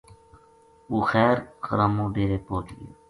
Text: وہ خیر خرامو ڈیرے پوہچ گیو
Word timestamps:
وہ 0.91 0.99
خیر 1.11 1.35
خرامو 1.65 2.05
ڈیرے 2.13 2.37
پوہچ 2.47 2.67
گیو 2.77 2.91